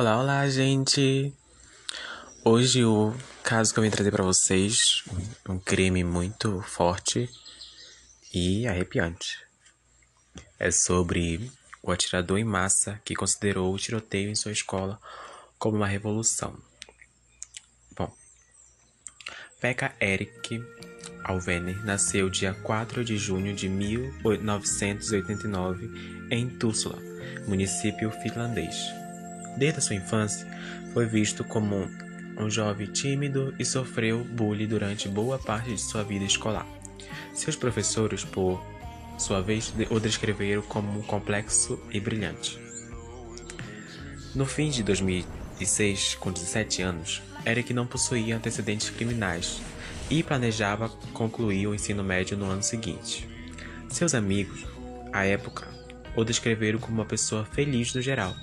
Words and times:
Olá, 0.00 0.18
olá, 0.18 0.48
gente! 0.48 1.30
Hoje 2.42 2.82
o 2.86 3.14
caso 3.42 3.70
que 3.70 3.78
eu 3.78 3.82
vim 3.82 3.90
trazer 3.90 4.10
para 4.10 4.24
vocês, 4.24 5.04
um 5.46 5.58
crime 5.58 6.02
muito 6.02 6.62
forte 6.62 7.28
e 8.32 8.66
arrepiante. 8.66 9.44
É 10.58 10.70
sobre 10.70 11.52
o 11.82 11.92
atirador 11.92 12.38
em 12.38 12.44
massa 12.44 12.98
que 13.04 13.14
considerou 13.14 13.74
o 13.74 13.78
tiroteio 13.78 14.30
em 14.30 14.34
sua 14.34 14.52
escola 14.52 14.98
como 15.58 15.76
uma 15.76 15.86
revolução. 15.86 16.58
Bom, 17.94 18.10
Pekka 19.60 19.94
Erik 20.00 20.64
Alvener 21.24 21.84
nasceu 21.84 22.30
dia 22.30 22.54
4 22.54 23.04
de 23.04 23.18
junho 23.18 23.54
de 23.54 23.68
1989 23.68 25.90
em 26.30 26.48
Tussula, 26.48 26.98
município 27.46 28.10
finlandês. 28.22 28.98
Desde 29.56 29.78
a 29.78 29.82
sua 29.82 29.96
infância, 29.96 30.46
foi 30.92 31.06
visto 31.06 31.44
como 31.44 31.88
um 32.36 32.50
jovem 32.50 32.86
tímido 32.86 33.54
e 33.58 33.64
sofreu 33.64 34.24
bullying 34.24 34.66
durante 34.66 35.08
boa 35.08 35.38
parte 35.38 35.70
de 35.74 35.80
sua 35.80 36.02
vida 36.02 36.24
escolar. 36.24 36.66
Seus 37.34 37.56
professores, 37.56 38.24
por 38.24 38.62
sua 39.18 39.40
vez, 39.40 39.72
o 39.90 40.00
descreveram 40.00 40.62
como 40.62 41.02
complexo 41.02 41.78
e 41.90 42.00
brilhante. 42.00 42.58
No 44.34 44.46
fim 44.46 44.70
de 44.70 44.82
2006, 44.82 46.14
com 46.14 46.32
17 46.32 46.82
anos, 46.82 47.22
Eric 47.44 47.74
não 47.74 47.86
possuía 47.86 48.36
antecedentes 48.36 48.90
criminais 48.90 49.60
e 50.08 50.22
planejava 50.22 50.88
concluir 51.12 51.66
o 51.66 51.74
ensino 51.74 52.02
médio 52.02 52.36
no 52.36 52.50
ano 52.50 52.62
seguinte. 52.62 53.28
Seus 53.88 54.14
amigos, 54.14 54.66
à 55.12 55.24
época, 55.24 55.68
o 56.16 56.24
descreveram 56.24 56.78
como 56.78 56.94
uma 56.94 57.06
pessoa 57.06 57.44
feliz 57.44 57.94
no 57.94 58.02
geral 58.02 58.34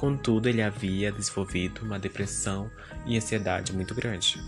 Contudo, 0.00 0.48
ele 0.48 0.62
havia 0.62 1.12
desenvolvido 1.12 1.82
uma 1.82 1.98
depressão 1.98 2.70
e 3.04 3.18
ansiedade 3.18 3.70
muito 3.70 3.94
grande. 3.94 4.42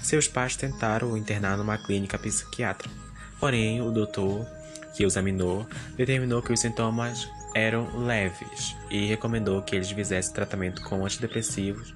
Seus 0.00 0.28
pais 0.28 0.54
tentaram 0.54 1.10
o 1.10 1.16
internar 1.16 1.58
numa 1.58 1.76
clínica 1.76 2.16
psiquiátrica, 2.16 2.94
porém 3.40 3.82
o 3.82 3.90
doutor 3.90 4.46
que 4.94 5.04
o 5.04 5.08
examinou 5.08 5.66
determinou 5.96 6.40
que 6.40 6.52
os 6.52 6.60
sintomas 6.60 7.28
eram 7.52 7.98
leves 7.98 8.76
e 8.88 9.06
recomendou 9.06 9.60
que 9.60 9.74
eles 9.74 9.90
fizessem 9.90 10.32
tratamento 10.32 10.80
com 10.82 11.04
antidepressivos 11.04 11.92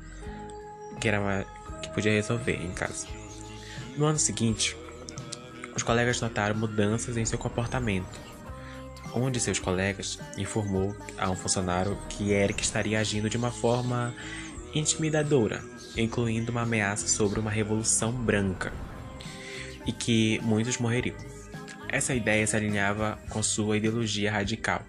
que, 1.00 1.06
era 1.06 1.20
uma, 1.20 1.44
que 1.80 1.90
podia 1.90 2.10
resolver 2.10 2.56
em 2.56 2.72
casa. 2.72 3.06
No 3.96 4.04
ano 4.04 4.18
seguinte, 4.18 4.76
os 5.76 5.84
colegas 5.84 6.20
notaram 6.20 6.56
mudanças 6.56 7.16
em 7.16 7.24
seu 7.24 7.38
comportamento 7.38 8.29
um 9.14 9.30
de 9.30 9.40
seus 9.40 9.58
colegas 9.58 10.18
informou 10.36 10.94
a 11.18 11.30
um 11.30 11.36
funcionário 11.36 11.98
que 12.08 12.32
Eric 12.32 12.62
estaria 12.62 13.00
agindo 13.00 13.28
de 13.28 13.36
uma 13.36 13.50
forma 13.50 14.14
intimidadora, 14.74 15.62
incluindo 15.96 16.52
uma 16.52 16.62
ameaça 16.62 17.08
sobre 17.08 17.40
uma 17.40 17.50
revolução 17.50 18.12
branca 18.12 18.72
e 19.86 19.92
que 19.92 20.40
muitos 20.42 20.78
morreriam. 20.78 21.16
Essa 21.88 22.14
ideia 22.14 22.46
se 22.46 22.56
alinhava 22.56 23.18
com 23.30 23.42
sua 23.42 23.76
ideologia 23.76 24.30
radical, 24.30 24.82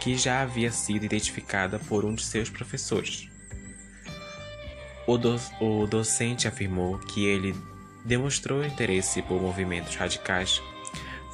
que 0.00 0.16
já 0.16 0.42
havia 0.42 0.72
sido 0.72 1.04
identificada 1.04 1.78
por 1.78 2.04
um 2.04 2.14
de 2.14 2.22
seus 2.22 2.50
professores. 2.50 3.28
O, 5.06 5.16
do 5.16 5.40
o 5.60 5.86
docente 5.86 6.48
afirmou 6.48 6.98
que 6.98 7.24
ele 7.24 7.54
demonstrou 8.04 8.64
interesse 8.64 9.22
por 9.22 9.40
movimentos 9.40 9.94
radicais 9.94 10.60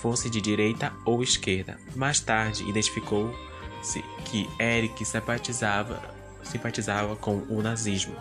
fosse 0.01 0.31
de 0.31 0.41
direita 0.41 0.93
ou 1.05 1.23
esquerda. 1.23 1.79
Mais 1.95 2.21
tarde, 2.21 2.69
identificou-se 2.69 4.03
que 4.25 4.49
Eric 4.61 5.05
simpatizava, 5.05 6.03
simpatizava 6.43 7.17
com 7.17 7.45
o 7.49 7.63
nazismo, 7.63 8.17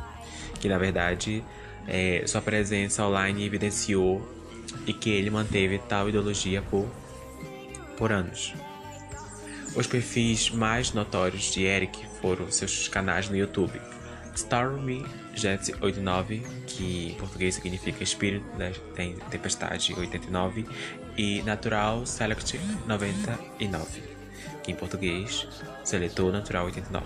que 0.59 0.67
na 0.67 0.77
verdade 0.77 1.43
é, 1.87 2.23
sua 2.25 2.41
presença 2.41 3.05
online 3.05 3.45
evidenciou 3.45 4.21
e 4.85 4.93
que 4.93 5.09
ele 5.09 5.29
manteve 5.29 5.79
tal 5.79 6.09
ideologia 6.09 6.61
por, 6.61 6.87
por 7.97 8.11
anos. 8.11 8.53
Os 9.75 9.85
perfis 9.85 10.49
mais 10.49 10.91
notórios 10.93 11.51
de 11.51 11.63
Eric 11.63 12.05
foram 12.19 12.51
seus 12.51 12.87
canais 12.87 13.29
no 13.29 13.37
YouTube. 13.37 13.79
Stormy 14.33 15.05
Jet 15.35 15.71
89, 15.81 16.41
que 16.65 17.09
em 17.11 17.13
português 17.15 17.55
significa 17.55 18.03
Espírito 18.03 18.45
da 18.57 18.71
Tempestade 19.29 19.93
89, 19.95 20.65
e 21.17 21.41
Natural 21.41 22.05
Select 22.05 22.59
99, 22.85 24.03
que 24.63 24.71
em 24.71 24.75
português 24.75 25.47
Seletor 25.83 26.31
Natural 26.31 26.65
89. 26.65 27.05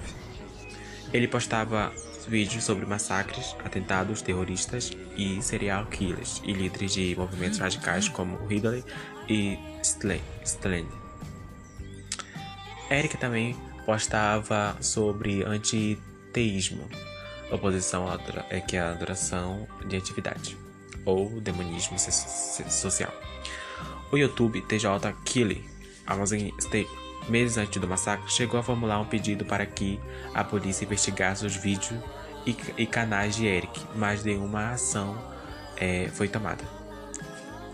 Ele 1.13 1.27
postava 1.27 1.91
vídeos 2.27 2.63
sobre 2.63 2.85
massacres, 2.85 3.55
atentados 3.63 4.21
terroristas 4.21 4.91
e 5.17 5.41
serial 5.41 5.85
killers 5.87 6.41
e 6.45 6.53
líderes 6.53 6.93
de 6.93 7.15
movimentos 7.15 7.59
radicais 7.59 8.07
como 8.07 8.45
Ridley 8.45 8.83
e 9.27 9.57
Stalin. 9.81 10.87
Eric 12.89 13.17
também 13.17 13.55
postava 13.85 14.75
sobre 14.81 15.43
antiteísmo, 15.43 16.87
oposição 17.51 18.05
é 18.49 18.59
que 18.59 18.77
é 18.77 18.81
a 18.81 18.91
adoração 18.91 19.67
de 19.87 19.97
atividade 19.97 20.57
ou 21.05 21.41
demonismo 21.41 21.97
social. 21.99 23.13
O 24.11 24.17
YouTube 24.17 24.61
TJ 24.61 25.13
Killy 25.23 25.63
Amazon 26.05 26.39
State, 26.59 26.89
meses 27.29 27.57
antes 27.57 27.79
do 27.79 27.87
massacre, 27.87 28.29
chegou 28.29 28.59
a 28.59 28.63
formular 28.63 28.99
um 28.99 29.05
pedido 29.05 29.45
para 29.45 29.65
que 29.65 29.97
a 30.33 30.43
polícia 30.43 30.83
investigasse 30.83 31.45
os 31.45 31.55
vídeos 31.55 31.97
e, 32.45 32.55
e 32.77 32.85
canais 32.85 33.37
de 33.37 33.45
Eric, 33.45 33.79
mas 33.95 34.21
nenhuma 34.23 34.71
ação 34.71 35.17
é, 35.77 36.09
foi 36.09 36.27
tomada. 36.27 36.63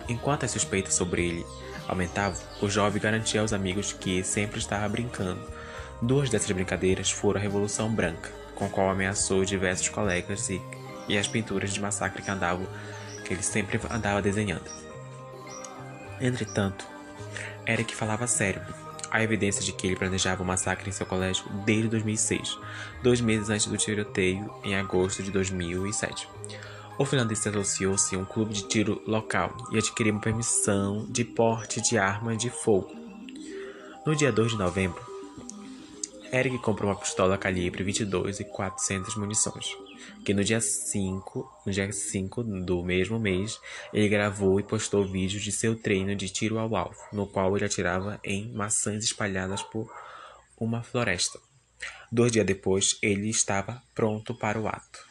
Enquanto 0.07 0.45
as 0.45 0.51
suspeitas 0.51 0.93
sobre 0.93 1.27
ele 1.27 1.45
aumentavam, 1.87 2.39
o 2.61 2.69
jovem 2.69 3.01
garantia 3.01 3.41
aos 3.41 3.51
amigos 3.51 3.91
que 3.91 4.23
sempre 4.23 4.59
estava 4.59 4.87
brincando. 4.87 5.41
Duas 6.01 6.29
dessas 6.29 6.51
brincadeiras 6.51 7.09
foram 7.09 7.39
a 7.39 7.43
Revolução 7.43 7.89
Branca, 7.89 8.31
com 8.53 8.65
a 8.65 8.69
qual 8.69 8.91
ameaçou 8.91 9.43
diversos 9.43 9.89
colegas 9.89 10.49
e, 10.49 10.61
e 11.07 11.17
as 11.17 11.27
pinturas 11.27 11.73
de 11.73 11.81
massacre 11.81 12.21
que 12.21 12.29
andavam, 12.29 12.67
que 13.25 13.33
ele 13.33 13.41
sempre 13.41 13.79
andava 13.89 14.21
desenhando. 14.21 14.86
Entretanto, 16.19 16.85
Eric 17.67 17.95
falava 17.95 18.25
sério. 18.25 18.61
Há 19.11 19.23
evidência 19.23 19.63
de 19.63 19.71
que 19.71 19.87
ele 19.87 19.95
planejava 19.95 20.41
o 20.41 20.43
um 20.43 20.47
massacre 20.47 20.89
em 20.89 20.91
seu 20.91 21.05
colégio 21.05 21.45
desde 21.63 21.87
2006, 21.89 22.57
dois 23.01 23.21
meses 23.21 23.49
antes 23.49 23.67
do 23.67 23.77
tiroteio 23.77 24.51
em 24.63 24.75
agosto 24.75 25.23
de 25.23 25.31
2007. 25.31 26.27
O 26.97 27.05
finlandês 27.05 27.45
associou-se 27.45 28.15
a 28.15 28.19
um 28.19 28.25
clube 28.25 28.53
de 28.53 28.67
tiro 28.67 29.01
local 29.05 29.55
e 29.71 29.77
adquiriu 29.77 30.13
uma 30.13 30.21
permissão 30.21 31.05
de 31.09 31.23
porte 31.23 31.79
de 31.81 31.97
arma 31.97 32.35
de 32.35 32.49
fogo. 32.49 32.91
No 34.05 34.15
dia 34.15 34.31
2 34.31 34.53
de 34.53 34.57
novembro, 34.57 34.99
Eric 36.33 36.57
comprou 36.57 36.89
uma 36.89 36.99
pistola 36.99 37.37
calibre 37.37 37.83
22 37.83 38.39
e 38.39 38.43
400 38.43 39.15
munições 39.15 39.86
que 40.23 40.33
no 40.33 40.43
dia 40.43 40.61
5, 40.61 41.61
no 41.65 41.71
dia 41.71 41.91
5 41.91 42.43
do 42.43 42.83
mesmo 42.83 43.19
mês, 43.19 43.59
ele 43.93 44.09
gravou 44.09 44.59
e 44.59 44.63
postou 44.63 45.05
vídeos 45.05 45.43
de 45.43 45.51
seu 45.51 45.75
treino 45.75 46.15
de 46.15 46.29
tiro 46.29 46.59
ao 46.59 46.75
alvo, 46.75 46.99
no 47.11 47.27
qual 47.27 47.55
ele 47.55 47.65
atirava 47.65 48.19
em 48.23 48.51
maçãs 48.53 49.03
espalhadas 49.03 49.63
por 49.63 49.91
uma 50.59 50.83
floresta. 50.83 51.39
Dois 52.11 52.31
dias 52.31 52.45
depois, 52.45 52.97
ele 53.01 53.29
estava 53.29 53.81
pronto 53.93 54.33
para 54.33 54.59
o 54.59 54.67
ato. 54.67 55.05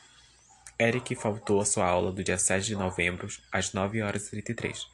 Eric 0.79 1.15
faltou 1.15 1.61
à 1.61 1.65
sua 1.65 1.87
aula 1.87 2.13
do 2.13 2.23
dia 2.23 2.39
7 2.39 2.67
de 2.67 2.77
novembro, 2.77 3.29
às 3.51 3.73
9 3.73 4.03
horas 4.03 4.27
e 4.27 4.31
33. 4.31 4.87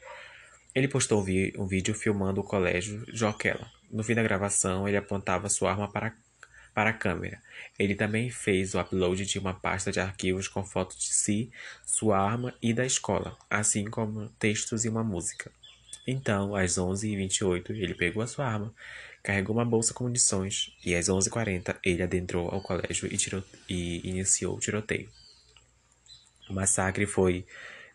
Ele 0.73 0.87
postou 0.87 1.21
um, 1.21 1.67
vídeo 1.67 1.93
filmando 1.93 2.41
o 2.41 2.43
colégio 2.43 3.05
Joquela. 3.13 3.69
No 3.91 4.03
fim 4.03 4.15
da 4.15 4.23
gravação, 4.23 4.87
ele 4.87 4.97
apontava 4.97 5.49
sua 5.49 5.71
arma 5.71 5.91
para 5.91 6.15
para 6.73 6.89
a 6.89 6.93
câmera. 6.93 7.41
Ele 7.77 7.95
também 7.95 8.29
fez 8.29 8.73
o 8.73 8.79
upload 8.79 9.25
de 9.25 9.39
uma 9.39 9.53
pasta 9.53 9.91
de 9.91 9.99
arquivos 9.99 10.47
com 10.47 10.63
fotos 10.63 10.97
de 10.97 11.13
si, 11.13 11.51
sua 11.85 12.17
arma 12.17 12.53
e 12.61 12.73
da 12.73 12.85
escola, 12.85 13.37
assim 13.49 13.85
como 13.85 14.29
textos 14.39 14.85
e 14.85 14.89
uma 14.89 15.03
música. 15.03 15.51
Então, 16.05 16.55
às 16.55 16.77
11h28, 16.77 17.69
ele 17.71 17.93
pegou 17.93 18.21
a 18.21 18.27
sua 18.27 18.45
arma, 18.45 18.73
carregou 19.21 19.55
uma 19.55 19.65
bolsa 19.65 19.93
com 19.93 20.03
munições 20.03 20.75
e 20.83 20.93
às 20.93 21.07
11h40 21.07 21.77
ele 21.83 22.03
adentrou 22.03 22.49
ao 22.49 22.61
colégio 22.61 23.07
e, 23.11 23.17
tirou, 23.17 23.43
e 23.69 24.07
iniciou 24.07 24.57
o 24.57 24.59
tiroteio. 24.59 25.09
O 26.49 26.53
massacre 26.53 27.05
foi 27.05 27.45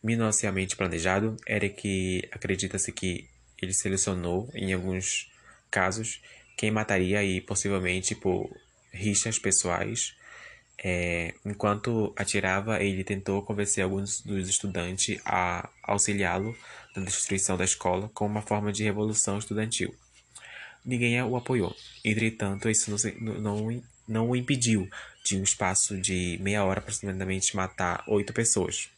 minuciosamente 0.03 0.75
planejado. 0.75 1.37
Eric 1.47 2.27
acredita-se 2.33 2.91
que 2.93 3.29
ele 3.61 3.75
selecionou, 3.75 4.49
em 4.55 4.73
alguns 4.73 5.31
casos, 5.71 6.23
quem 6.57 6.71
mataria 6.71 7.23
e 7.23 7.41
possivelmente 7.41 8.15
por 8.15 8.51
rixas 8.99 9.39
pessoais. 9.39 10.15
É, 10.83 11.35
enquanto 11.45 12.13
atirava, 12.17 12.83
ele 12.83 13.03
tentou 13.03 13.43
convencer 13.43 13.83
alguns 13.83 14.21
dos 14.21 14.49
estudantes 14.49 15.21
a 15.25 15.69
auxiliá-lo 15.83 16.57
na 16.95 17.05
destruição 17.05 17.57
da 17.57 17.65
escola 17.65 18.09
como 18.15 18.31
uma 18.31 18.43
forma 18.43 18.73
de 18.73 18.85
revolução 18.85 19.39
estudantil. 19.39 19.95
Ninguém 20.85 21.21
o 21.23 21.37
apoiou. 21.37 21.75
Entretanto, 22.05 22.71
isso 22.71 22.91
não, 23.21 23.35
não 23.41 23.83
não 24.09 24.31
o 24.31 24.35
impediu 24.35 24.89
de 25.23 25.37
um 25.37 25.43
espaço 25.43 26.01
de 26.01 26.39
meia 26.41 26.65
hora 26.65 26.81
aproximadamente 26.81 27.55
matar 27.55 28.03
oito 28.09 28.33
pessoas. 28.33 28.89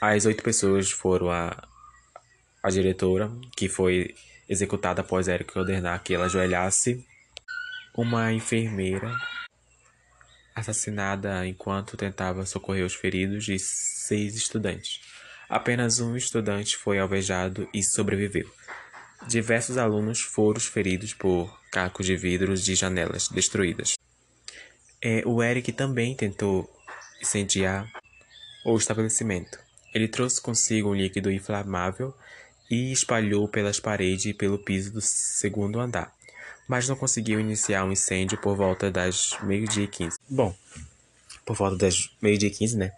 As 0.00 0.26
oito 0.26 0.42
pessoas 0.42 0.90
foram 0.90 1.30
a, 1.30 1.66
a 2.62 2.70
diretora, 2.70 3.30
que 3.56 3.68
foi 3.68 4.14
executada 4.48 5.00
após 5.00 5.28
Eric 5.28 5.56
ordenar 5.56 6.02
que 6.02 6.12
ela 6.12 6.26
ajoelhasse, 6.26 7.06
uma 7.96 8.32
enfermeira 8.32 9.14
assassinada 10.54 11.46
enquanto 11.46 11.96
tentava 11.96 12.46
socorrer 12.46 12.84
os 12.84 12.94
feridos 12.94 13.48
e 13.48 13.58
seis 13.58 14.36
estudantes. 14.36 15.00
Apenas 15.48 16.00
um 16.00 16.16
estudante 16.16 16.76
foi 16.76 16.98
alvejado 16.98 17.68
e 17.72 17.82
sobreviveu. 17.82 18.50
Diversos 19.26 19.78
alunos 19.78 20.20
foram 20.20 20.60
feridos 20.60 21.14
por 21.14 21.58
cacos 21.70 22.06
de 22.06 22.16
vidros 22.16 22.64
de 22.64 22.74
janelas 22.74 23.28
destruídas. 23.28 23.94
É, 25.02 25.22
o 25.26 25.42
Eric 25.42 25.72
também 25.72 26.14
tentou 26.14 26.70
incendiar 27.20 27.90
o 28.64 28.76
estabelecimento. 28.76 29.58
Ele 29.94 30.08
trouxe 30.08 30.40
consigo 30.40 30.90
um 30.90 30.94
líquido 30.94 31.30
inflamável 31.30 32.14
e 32.70 32.90
espalhou 32.92 33.46
pelas 33.48 33.78
paredes 33.78 34.26
e 34.26 34.34
pelo 34.34 34.58
piso 34.58 34.92
do 34.92 35.00
segundo 35.00 35.78
andar, 35.78 36.12
mas 36.68 36.88
não 36.88 36.96
conseguiu 36.96 37.40
iniciar 37.40 37.84
um 37.84 37.92
incêndio 37.92 38.38
por 38.38 38.56
volta 38.56 38.90
das 38.90 39.36
meio-dia 39.42 39.84
e 39.84 39.88
quinze. 39.88 40.18
Bom, 40.28 40.54
por 41.44 41.56
volta 41.56 41.76
das 41.76 42.10
meio-dia 42.20 42.48
e 42.48 42.52
quinze, 42.52 42.76
né? 42.76 42.92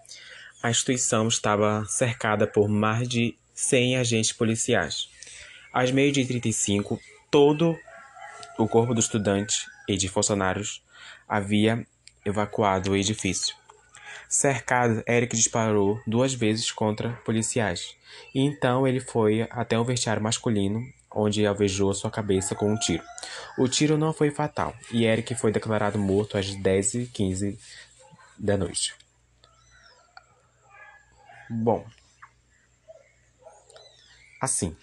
A 0.63 0.71
instituição 0.71 1.29
estava 1.29 1.85
cercada 1.87 2.47
por 2.47 2.69
mais 2.69 3.09
de 3.09 3.37
100 3.55 3.97
agentes 3.97 4.33
policiais. 4.33 5.09
Às 5.73 5.91
meio-dia 5.91 6.25
e 6.25 6.27
35, 6.27 7.01
todo 7.31 7.77
o 8.59 8.67
corpo 8.67 8.95
do 8.95 9.01
estudante 9.01 9.67
e 9.89 9.97
de 9.97 10.09
funcionários 10.09 10.83
havia 11.29 11.87
evacuado 12.25 12.93
o 12.93 12.97
edifício. 12.97 13.55
Cercado, 14.29 15.05
Eric 15.07 15.37
disparou 15.37 16.01
duas 16.07 16.35
vezes 16.35 16.73
contra 16.73 17.13
policiais, 17.25 17.95
e 18.35 18.41
então 18.41 18.87
ele 18.87 18.99
foi 18.99 19.47
até 19.51 19.79
um 19.79 19.85
vestiário 19.85 20.23
masculino, 20.23 20.83
onde 21.17 21.47
alvejou 21.47 21.93
sua 21.95 22.11
cabeça 22.11 22.55
com 22.55 22.71
um 22.71 22.77
tiro. 22.77 23.03
O 23.59 23.67
tiro 23.67 23.97
não 23.97 24.13
foi 24.13 24.31
fatal, 24.31 24.77
e 24.93 25.05
Eric 25.07 25.35
foi 25.35 25.51
declarado 25.51 25.99
morto 25.99 26.37
às 26.37 26.47
10h15 26.47 27.59
da 28.39 28.57
noite. 28.57 28.95
Bom, 31.49 31.87
assim, 34.41 34.77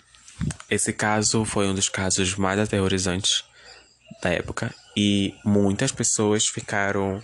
esse 0.69 0.91
caso 0.91 1.45
foi 1.45 1.68
um 1.68 1.75
dos 1.75 1.89
casos 1.89 2.35
mais 2.35 2.59
aterrorizantes 2.59 3.44
da 4.21 4.30
época 4.31 4.74
e 4.95 5.35
muitas 5.45 5.91
pessoas 5.91 6.47
ficaram 6.47 7.21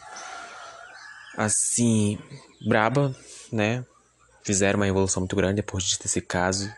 assim 1.37 2.19
braba, 2.67 3.15
né? 3.51 3.85
Fizeram 4.43 4.79
uma 4.79 4.85
revolução 4.85 5.21
muito 5.21 5.35
grande 5.35 5.55
depois 5.55 5.97
desse 5.97 6.21
caso, 6.21 6.71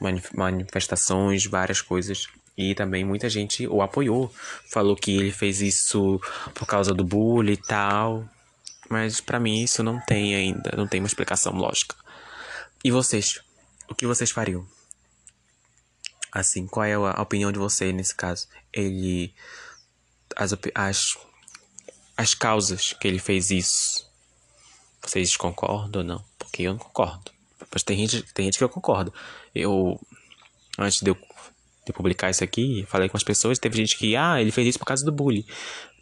manifestações, 0.00 1.46
várias 1.46 1.80
coisas. 1.80 2.26
E 2.56 2.74
também 2.74 3.04
muita 3.04 3.28
gente 3.28 3.66
o 3.66 3.80
apoiou, 3.80 4.32
falou 4.68 4.96
que 4.96 5.16
ele 5.16 5.32
fez 5.32 5.60
isso 5.60 6.20
por 6.54 6.66
causa 6.66 6.92
do 6.92 7.04
bullying 7.04 7.52
e 7.52 7.56
tal. 7.56 8.28
Mas 8.88 9.20
para 9.20 9.38
mim 9.38 9.62
isso 9.62 9.82
não 9.82 10.00
tem 10.00 10.34
ainda, 10.34 10.72
não 10.76 10.86
tem 10.86 11.00
uma 11.00 11.06
explicação 11.06 11.54
lógica. 11.54 11.94
E 12.84 12.90
vocês? 12.90 13.40
O 13.88 13.94
que 13.94 14.06
vocês 14.06 14.30
fariam? 14.30 14.66
Assim, 16.32 16.66
qual 16.66 16.84
é 16.84 16.94
a 16.94 17.22
opinião 17.22 17.50
de 17.50 17.58
vocês 17.58 17.94
nesse 17.94 18.14
caso? 18.14 18.46
Ele 18.72 19.32
as, 20.36 20.54
as, 20.74 21.18
as 22.16 22.34
causas 22.34 22.92
que 22.92 23.06
ele 23.06 23.18
fez 23.18 23.50
isso. 23.50 24.08
Vocês 25.02 25.36
concordam 25.36 26.02
ou 26.02 26.06
não? 26.06 26.24
Porque 26.38 26.62
eu 26.62 26.72
não 26.72 26.78
concordo. 26.78 27.32
Mas 27.72 27.82
tem 27.82 27.96
gente, 27.98 28.22
tem 28.32 28.46
gente 28.46 28.58
que 28.58 28.64
eu 28.64 28.68
concordo. 28.68 29.12
Eu, 29.54 29.98
antes 30.78 31.00
de 31.00 31.10
eu 31.10 31.16
de 31.86 31.92
publicar 31.92 32.30
isso 32.30 32.44
aqui, 32.44 32.84
falei 32.88 33.08
com 33.08 33.16
as 33.16 33.24
pessoas, 33.24 33.58
teve 33.58 33.76
gente 33.76 33.96
que, 33.96 34.16
ah, 34.16 34.40
ele 34.40 34.50
fez 34.50 34.68
isso 34.68 34.78
por 34.78 34.84
causa 34.84 35.04
do 35.04 35.12
bullying. 35.12 35.44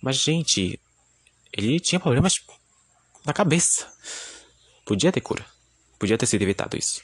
Mas, 0.03 0.17
gente, 0.17 0.81
ele 1.53 1.81
tinha 1.81 2.01
problemas 2.01 2.41
na 3.25 3.33
cabeça. 3.33 3.87
Podia 4.85 5.13
ter 5.13 5.21
cura. 5.21 5.45
Podia 5.99 6.19
ter 6.19 6.27
sido 6.27 6.43
evitado 6.43 6.77
isso. 6.77 7.03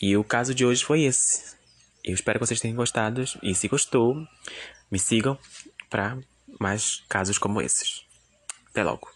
E 0.00 0.16
o 0.16 0.24
caso 0.24 0.54
de 0.54 0.64
hoje 0.64 0.84
foi 0.84 1.02
esse. 1.02 1.56
Eu 2.04 2.14
espero 2.14 2.38
que 2.38 2.46
vocês 2.46 2.60
tenham 2.60 2.76
gostado. 2.76 3.24
E 3.42 3.54
se 3.54 3.68
gostou, 3.68 4.14
me 4.90 4.98
sigam 4.98 5.38
para 5.88 6.18
mais 6.58 7.02
casos 7.08 7.38
como 7.38 7.60
esses. 7.60 8.02
Até 8.70 8.82
logo. 8.82 9.10